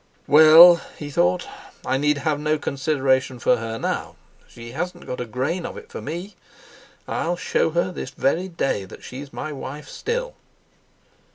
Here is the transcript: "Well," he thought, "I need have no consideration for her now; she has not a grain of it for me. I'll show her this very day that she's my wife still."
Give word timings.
"Well," 0.25 0.81
he 0.97 1.11
thought, 1.11 1.47
"I 1.85 1.99
need 1.99 2.17
have 2.17 2.39
no 2.39 2.57
consideration 2.57 3.37
for 3.37 3.57
her 3.57 3.77
now; 3.77 4.15
she 4.47 4.71
has 4.71 4.95
not 4.95 5.21
a 5.21 5.25
grain 5.25 5.63
of 5.63 5.77
it 5.77 5.91
for 5.91 6.01
me. 6.01 6.35
I'll 7.07 7.37
show 7.37 7.69
her 7.69 7.91
this 7.91 8.09
very 8.09 8.47
day 8.47 8.83
that 8.85 9.03
she's 9.03 9.31
my 9.31 9.51
wife 9.51 9.87
still." 9.87 10.33